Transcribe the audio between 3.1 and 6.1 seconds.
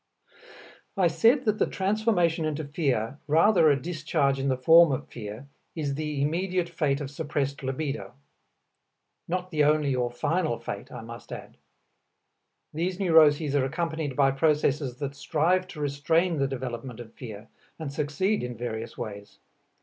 rather a discharge in the form of fear, is